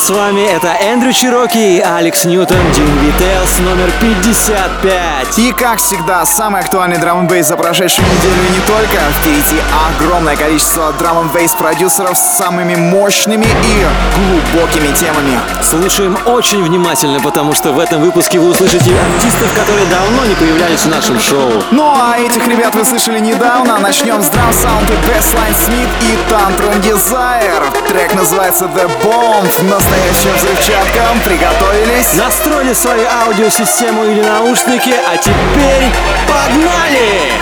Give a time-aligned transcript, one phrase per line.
[0.00, 0.40] с вами.
[0.40, 5.38] Это Эндрю Чироки, Алекс Ньютон, Дин Тейлс номер 55.
[5.38, 8.98] И как всегда, самый актуальный драм бейс за прошедшую неделю и не только.
[9.18, 15.38] Впереди огромное количество драм бейс продюсеров с самыми мощными и глубокими темами.
[15.62, 20.80] Слушаем очень внимательно, потому что в этом выпуске вы услышите артистов, которые давно не появлялись
[20.80, 21.62] в нашем шоу.
[21.72, 23.78] Ну а этих ребят вы слышали недавно.
[23.78, 27.88] Начнем с драм саунда Bassline Smith и Tantrum Desire.
[27.88, 29.50] Трек называется The Bomb.
[29.90, 31.02] Настоящая взрывчатка.
[31.24, 32.14] Приготовились?
[32.14, 35.90] Настроили свои аудиосистему или наушники, а теперь
[36.28, 37.32] погнали!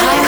[0.00, 0.22] Драм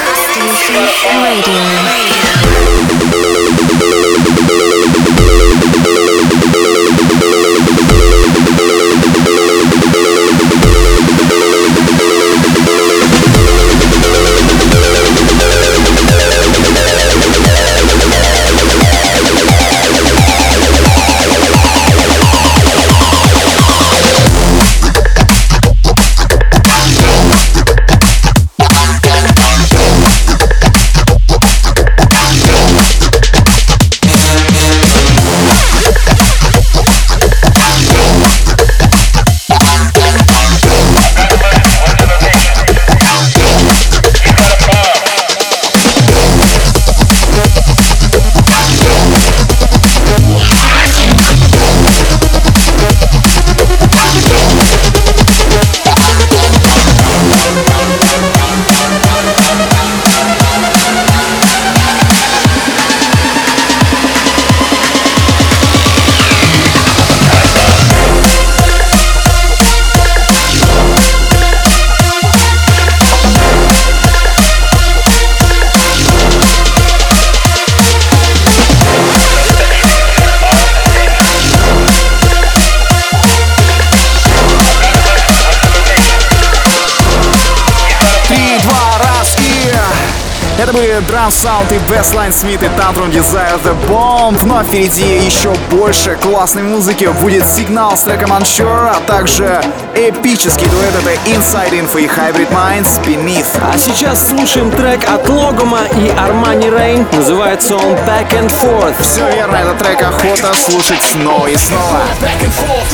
[91.30, 94.38] Саунд и Bassline Смит и Tantrum Desire The Bomb.
[94.46, 97.04] Но впереди еще больше классной музыки.
[97.20, 99.62] Будет сигнал с треком Unsure, а также
[99.94, 103.46] эпический дуэт это Inside Info и Hybrid Minds Beneath.
[103.62, 107.06] А сейчас слушаем трек от Логома и Armani Rain.
[107.16, 109.00] Называется он Back and Forth.
[109.02, 112.00] Все верно, этот трек охота слушать снова и снова.
[112.20, 112.84] Back and forth,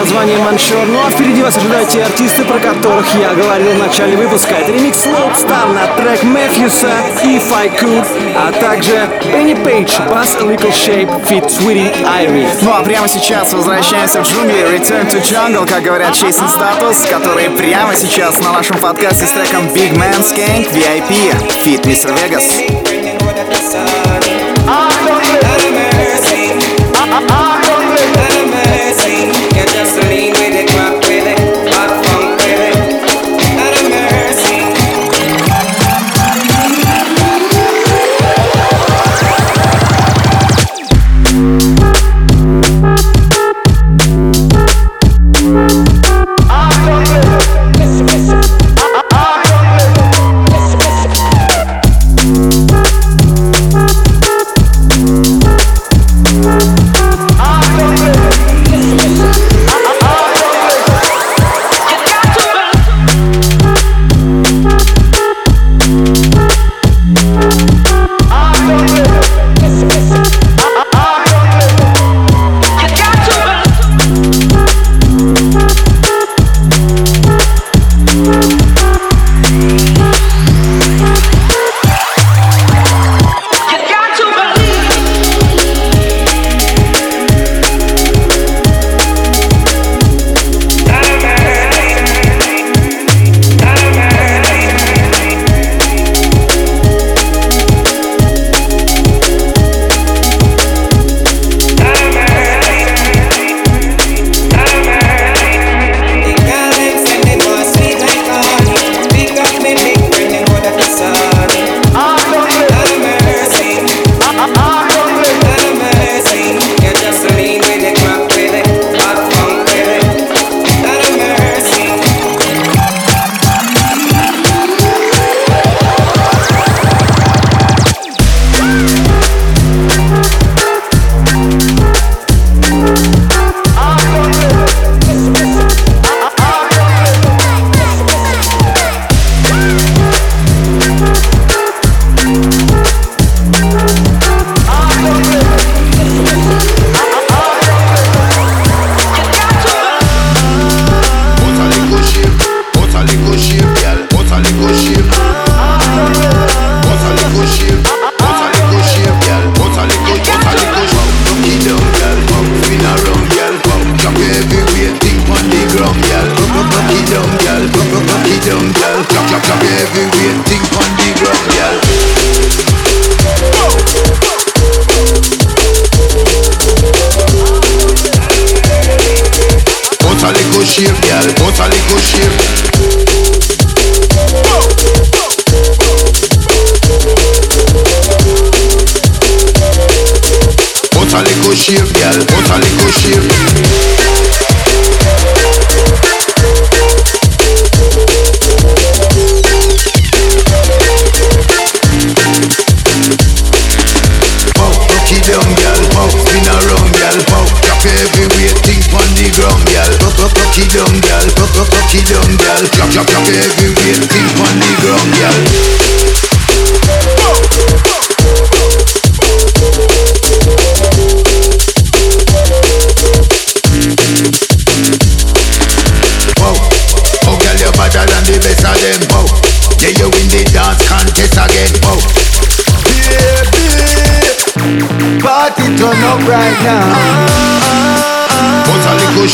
[0.00, 0.86] названием Unsure.
[0.86, 4.54] Ну а впереди вас ожидают те артисты, про которых я говорил в начале выпуска.
[4.54, 6.88] Это ремикс Lodestar на трек Мэфьюса
[7.22, 12.48] If I Could, а также Penny Page, Bass A Little Shape, Fit Sweetie Irie.
[12.62, 17.50] Ну а прямо сейчас возвращаемся в джунгли Return to Jungle, как говорят Chasing Status, которые
[17.50, 22.10] прямо сейчас на нашем подкасте с треком Big Man Skank VIP Fit Mr.
[22.16, 22.60] Vegas.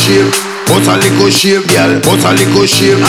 [0.06, 0.30] Shape,
[0.66, 1.98] put a little shape, girl.
[2.04, 3.02] Put a little shape.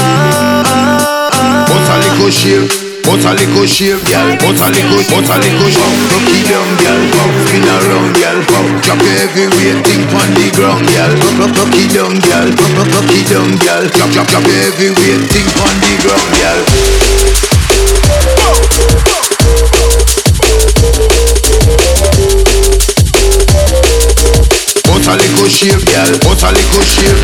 [1.67, 2.71] Put a little shape.
[3.05, 4.33] Put a little shape, girl.
[4.41, 5.97] Put a little, put a little shape.
[6.09, 7.03] Rock it down, girl.
[7.45, 8.39] Spin around, girl.
[8.81, 11.13] Drop it everywhere, think on the ground, girl.
[11.37, 12.49] Rock, rock it down, girl.
[12.77, 13.83] Rock, rock it down, girl.
[13.93, 17.46] Drop, drop, drop it everywhere, think on the ground, girl.
[25.07, 26.19] A little shape, girl.
[26.19, 27.21] Put a little shape.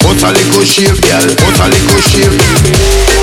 [0.00, 1.34] Put a little shape, girl.
[1.36, 3.21] Put a little.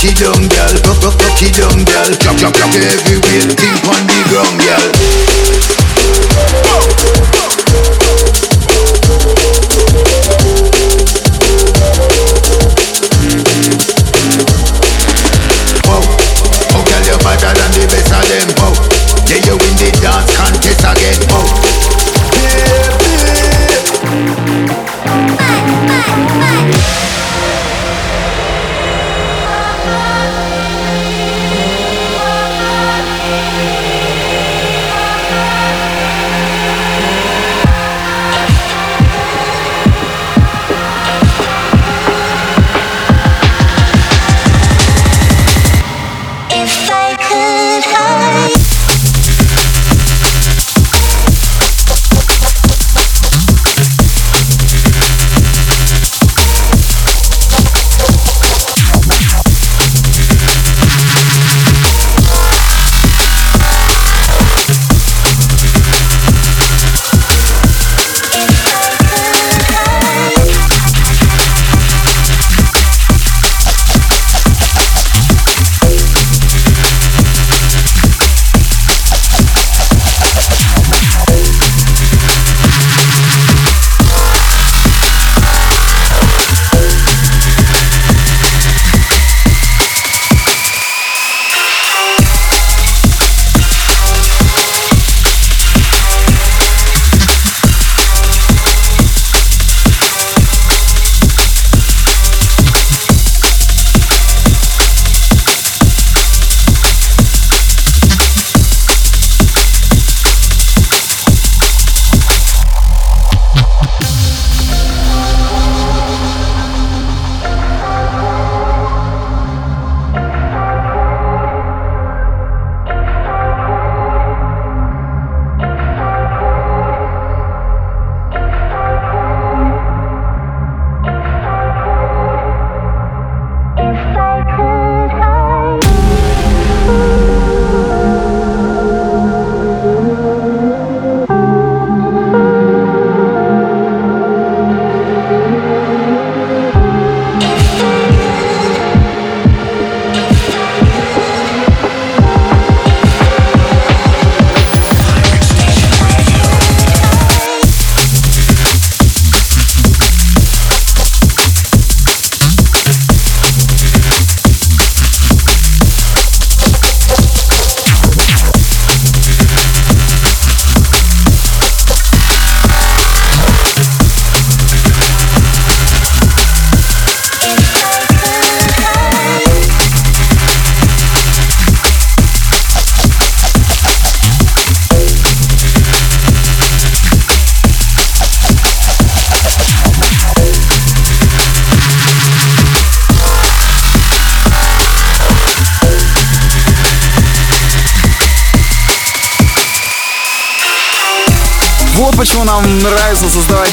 [0.00, 0.82] broke it girl.
[0.82, 2.16] Broke, broke, broke it girl.
[2.16, 3.54] Clap, clap, clap everywhere.
[3.54, 5.29] Keep on the ground, girl.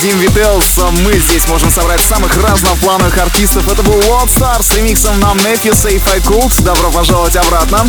[0.07, 0.77] Дим Вителс.
[1.03, 3.69] Мы здесь можем собрать самых разноплановых артистов.
[3.69, 6.63] Это был World Star с ремиксом на Memphis и Fight Cooks.
[6.63, 7.85] Добро пожаловать обратно.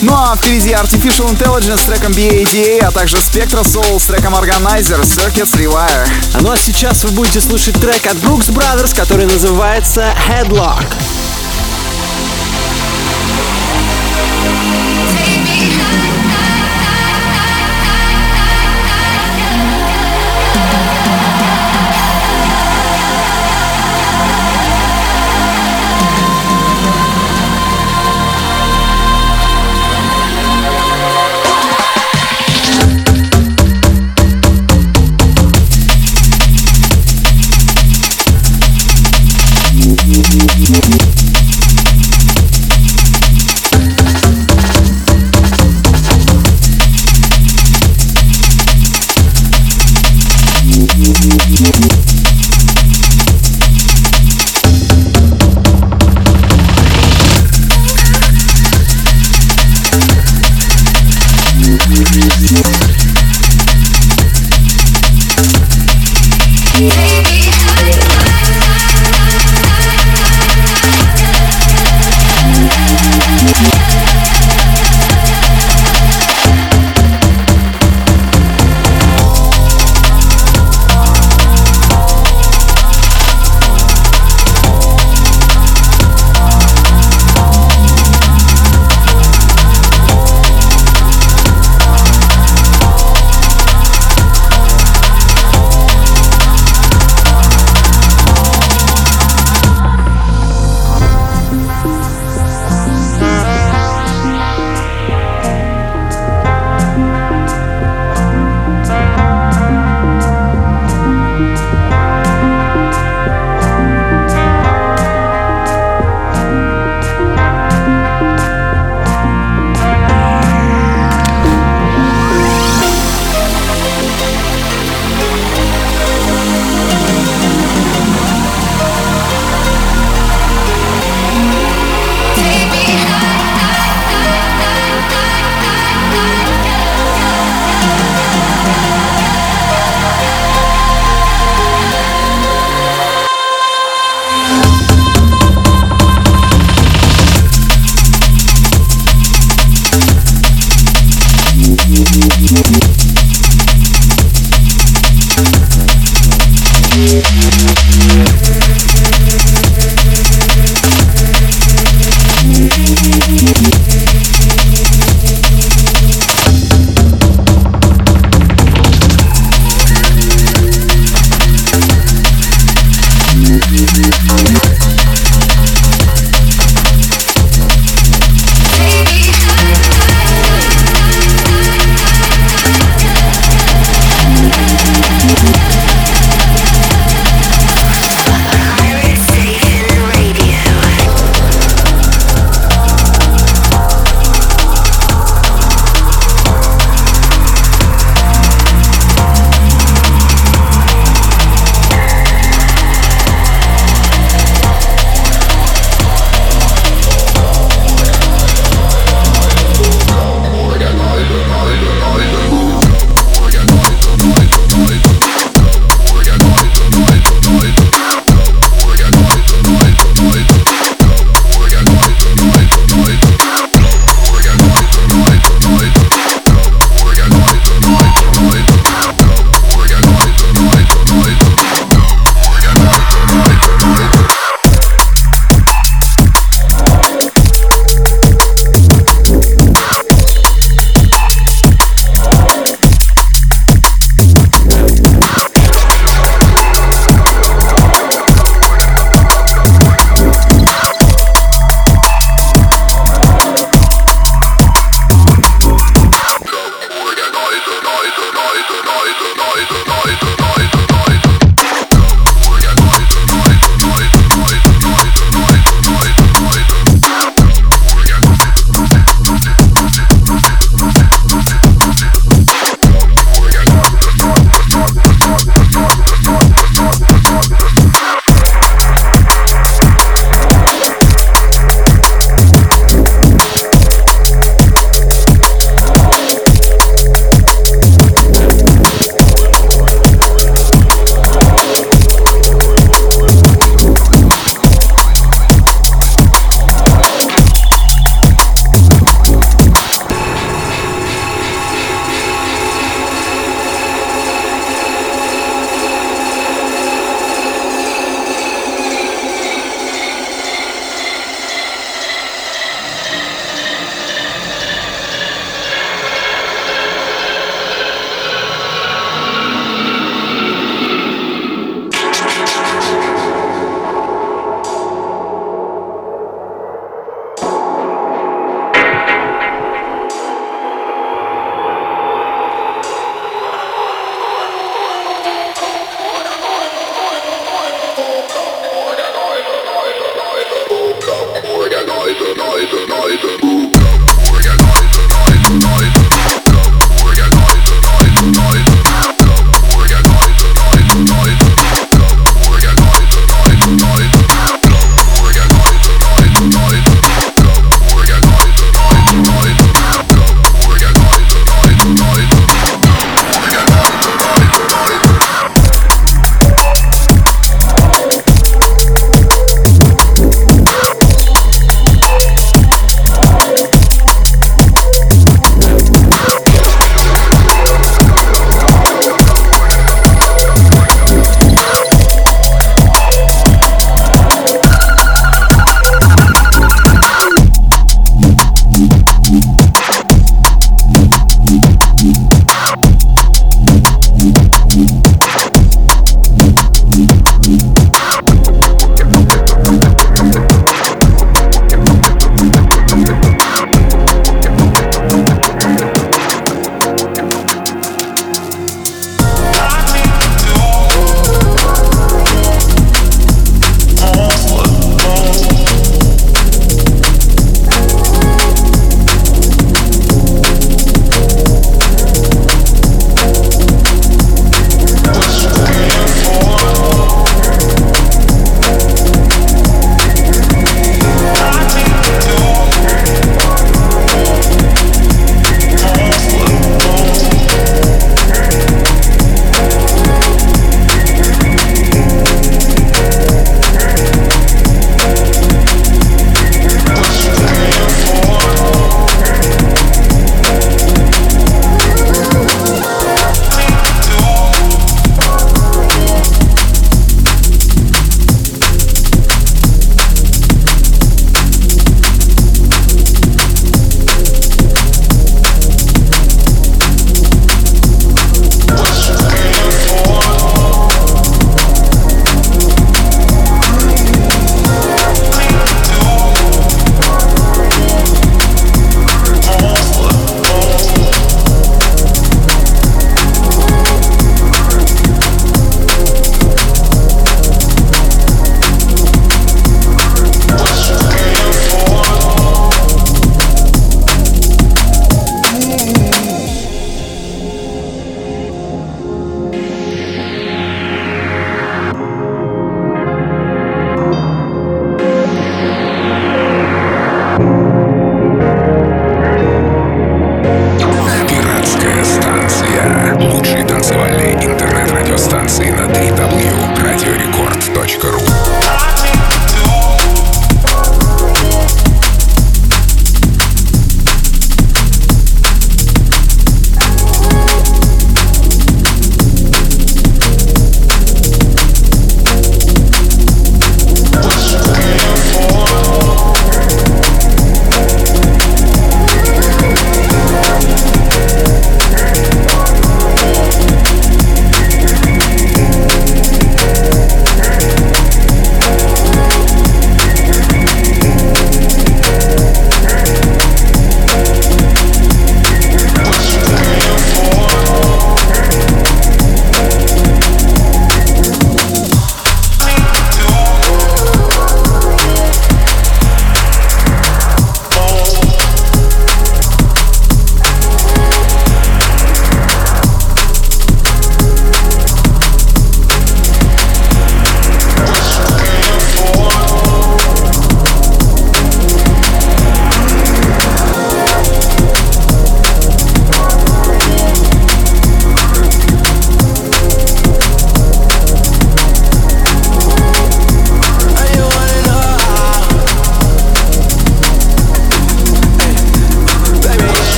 [0.00, 5.00] Ну а впереди Artificial Intelligence с треком BADA, а также Spectra Soul с треком Organizer,
[5.02, 6.08] Circuits Rewire.
[6.40, 10.86] Ну а сейчас вы будете слушать трек от Brooks Brothers, который называется Headlock.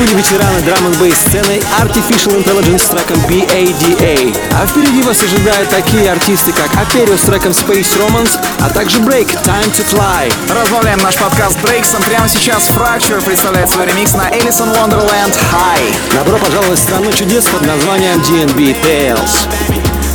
[0.00, 4.34] Были ветераны драм н бейс сцены Artificial Intelligence с треком BADA.
[4.54, 9.26] А впереди вас ожидают такие артисты, как Aperio с треком Space Romance, а также Break
[9.44, 10.32] Time to Fly.
[10.48, 12.02] Разбавляем наш подкаст брейксом.
[12.04, 16.14] Прямо сейчас Fracture представляет свой ремикс на Элисон Wonderland High.
[16.14, 19.46] Добро пожаловать в страну чудес под названием DNB Tales.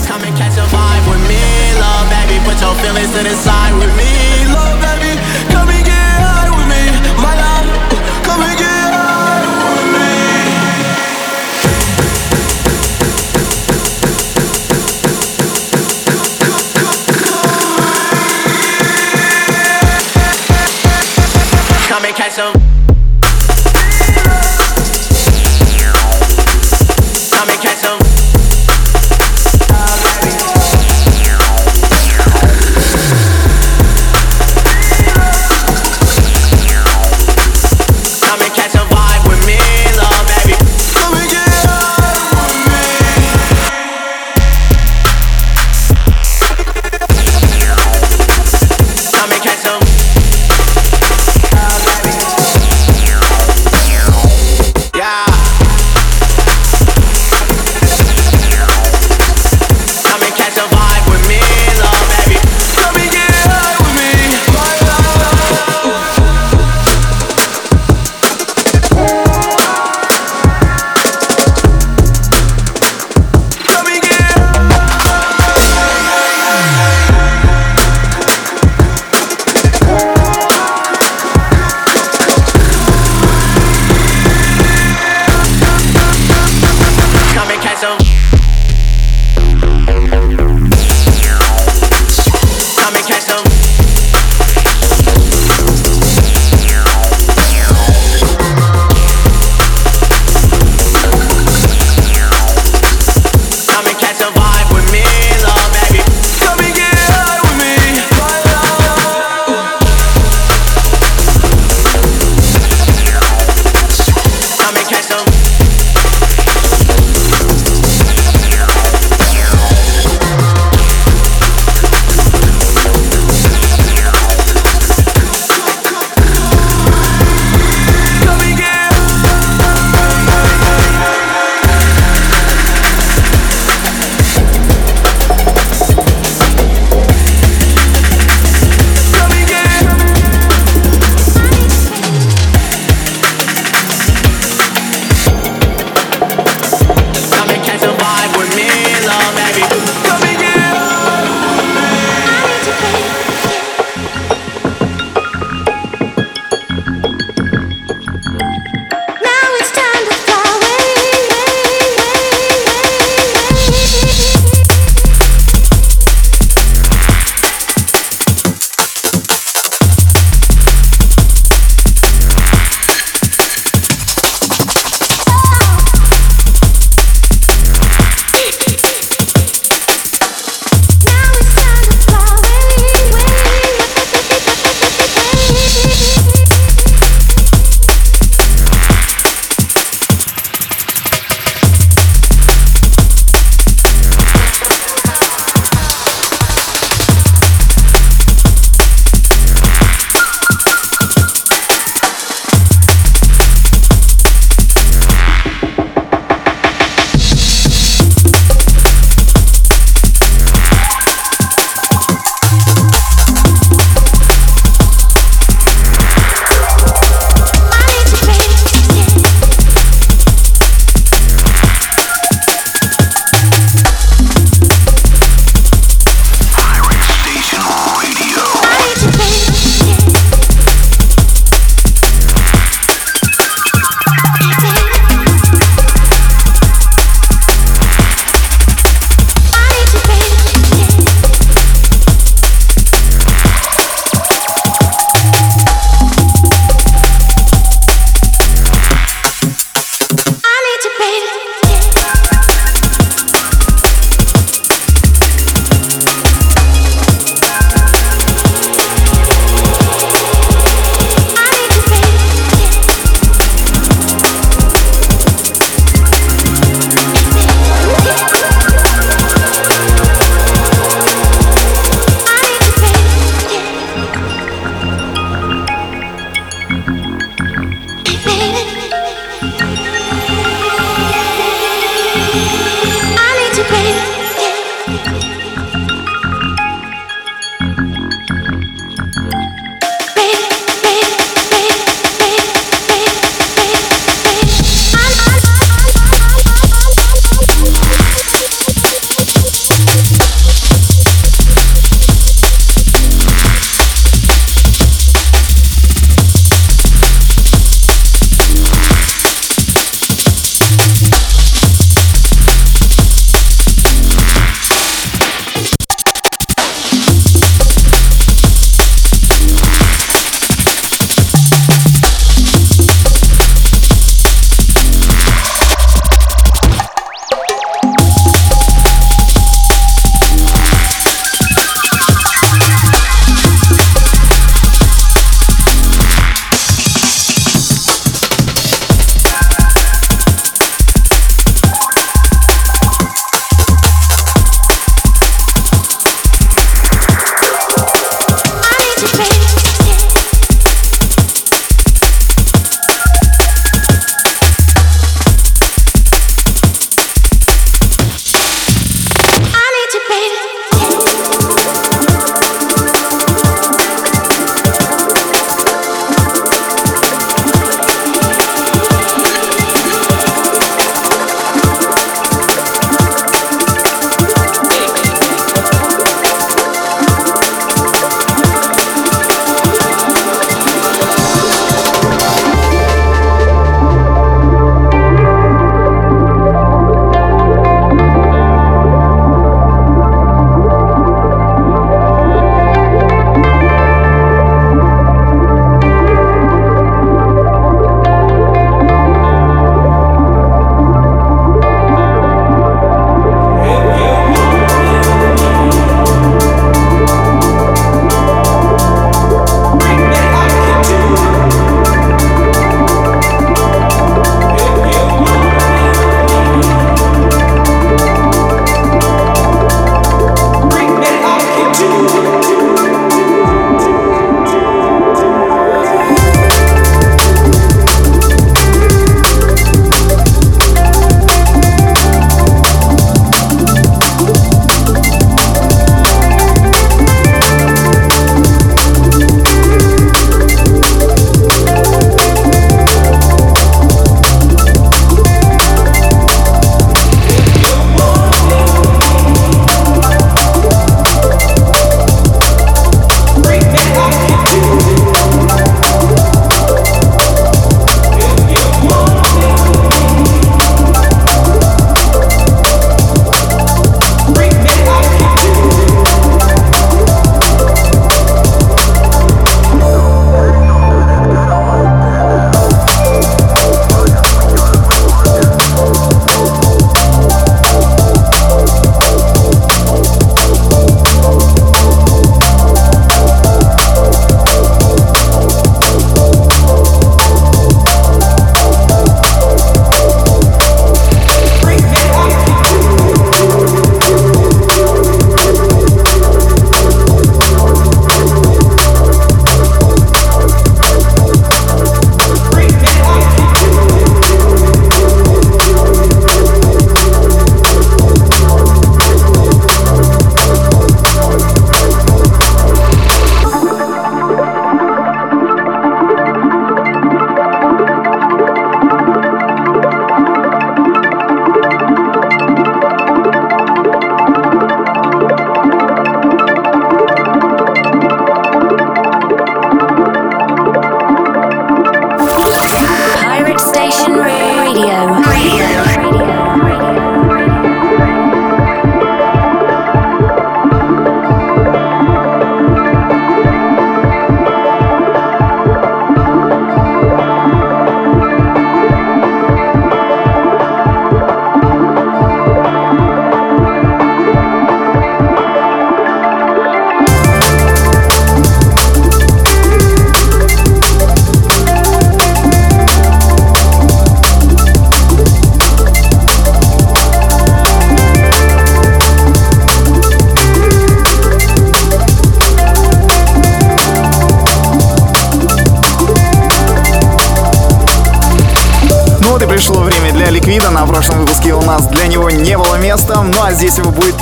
[0.08, 1.38] Come and catch a vibe with me,
[1.80, 2.39] love baby.
[2.43, 4.35] Put your feelings to the side with me,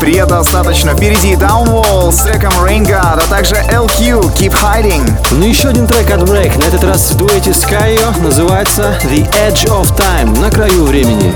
[0.04, 0.94] предостаточно.
[0.94, 5.10] Впереди Downwall, треком Rain God, а также LQ, Keep Hiding.
[5.32, 7.66] Ну еще один трек от Break, на этот раз в дуэте с
[8.22, 11.34] называется The Edge of Time, на краю времени.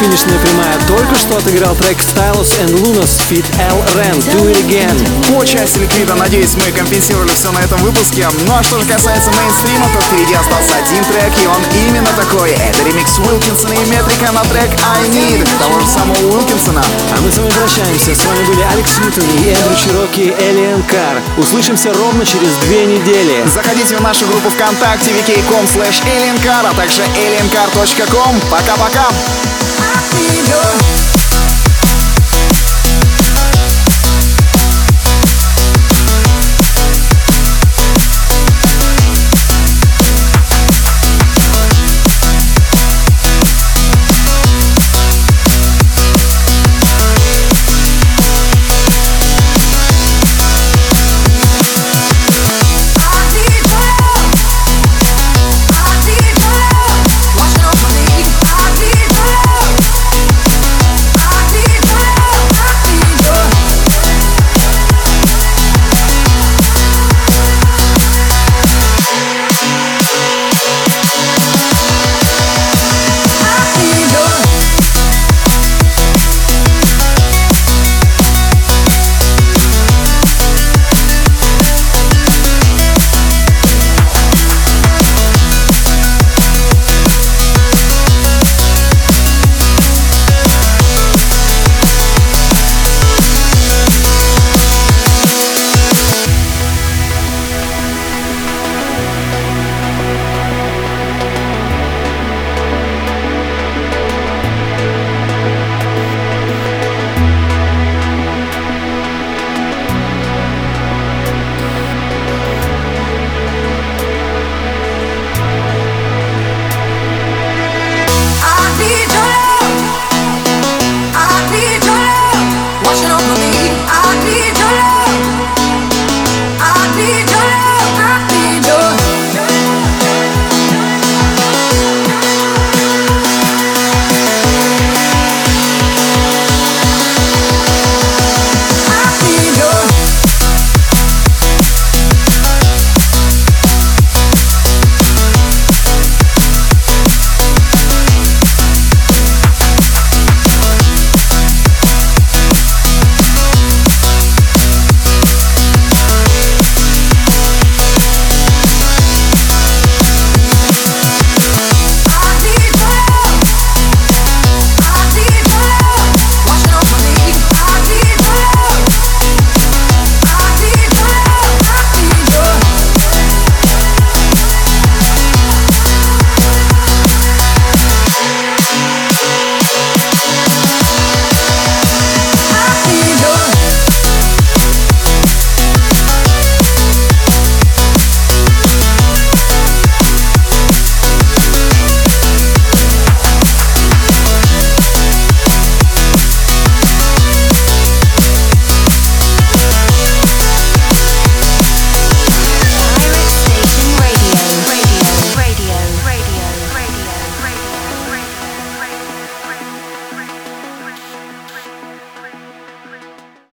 [0.00, 0.78] Финишная прямая.
[0.88, 4.96] Только что отыграл трек Stylus and Lunas Fit L Ren Do It Again.
[5.28, 8.26] По части ликвида, надеюсь, мы компенсировали все на этом выпуске.
[8.46, 12.52] Ну а что же касается мейнстрима, то впереди остался один трек, и он именно такой.
[12.52, 16.82] Это ремикс Уилкинсона и Метрика на трек I Need, того же самого Уилкинсона.
[16.82, 18.14] А мы с вами прощаемся.
[18.14, 21.20] С вами были Алекс Ньютон и Эндрю Чироки Alien Car.
[21.36, 23.44] Услышимся ровно через две недели.
[23.52, 28.40] Заходите в нашу группу ВКонтакте vk.com slash aliencar, а также aliencar.com.
[28.50, 29.69] Пока-пока!
[30.50, 30.99] Your